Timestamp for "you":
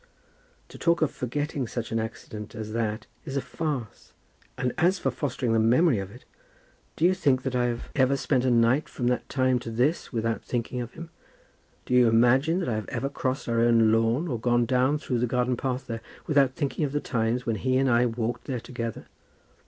7.05-7.13, 11.93-12.07